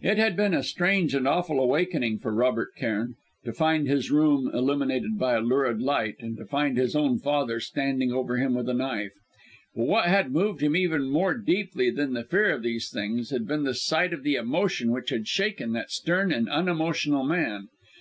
It 0.00 0.16
had 0.16 0.36
been 0.36 0.54
a 0.54 0.62
strange 0.62 1.12
and 1.12 1.26
awful 1.26 1.58
awakening 1.58 2.20
for 2.20 2.32
Robert 2.32 2.70
Cairn 2.76 3.16
to 3.44 3.52
find 3.52 3.88
his 3.88 4.12
room 4.12 4.48
illuminated 4.54 5.18
by 5.18 5.34
a 5.34 5.40
lurid 5.40 5.80
light, 5.82 6.14
and 6.20 6.36
to 6.36 6.44
find 6.44 6.76
his 6.76 6.94
own 6.94 7.18
father 7.18 7.58
standing 7.58 8.12
over 8.12 8.36
him 8.36 8.54
with 8.54 8.68
a 8.68 8.74
knife! 8.74 9.10
But 9.74 9.86
what 9.88 10.04
had 10.04 10.30
moved 10.30 10.60
him 10.62 10.76
even 10.76 11.10
more 11.10 11.34
deeply 11.34 11.90
than 11.90 12.12
the 12.12 12.22
fear 12.22 12.50
of 12.54 12.62
these 12.62 12.90
things, 12.90 13.30
had 13.30 13.48
been 13.48 13.64
the 13.64 13.74
sight 13.74 14.12
of 14.12 14.22
the 14.22 14.36
emotion 14.36 14.92
which 14.92 15.10
had 15.10 15.26
shaken 15.26 15.72
that 15.72 15.90
stern 15.90 16.30
and 16.30 16.48
unemotional 16.48 17.24
man. 17.24 17.66